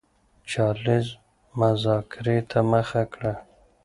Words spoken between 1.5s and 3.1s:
مذاکرې ته مخه